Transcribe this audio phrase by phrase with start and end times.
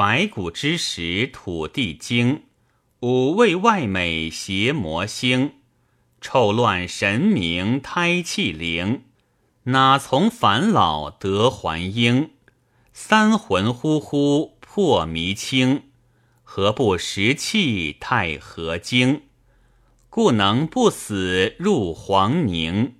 [0.00, 2.44] 白骨之时土地精，
[3.00, 5.56] 五味外美邪魔星，
[6.22, 9.02] 臭乱神明胎气灵，
[9.64, 12.30] 哪从返老得还婴？
[12.94, 15.82] 三魂呼呼破迷清，
[16.44, 19.24] 何不食气太和精？
[20.08, 22.94] 故能不死入黄宁。